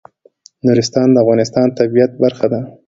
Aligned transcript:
نورستان 0.65 1.07
د 1.11 1.15
افغانستان 1.23 1.65
د 1.69 1.73
طبیعت 1.79 2.11
برخه 2.23 2.47
ده. 2.53 2.59